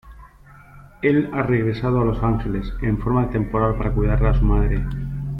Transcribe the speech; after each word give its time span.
Él 1.03 1.29
ha 1.31 1.43
regresado 1.43 2.01
a 2.01 2.03
Los 2.05 2.23
Ángeles 2.23 2.73
en 2.81 2.97
forma 2.97 3.29
temporal 3.29 3.77
para 3.77 3.91
cuidar 3.93 4.25
a 4.25 4.33
su 4.33 4.43
madre. 4.43 4.83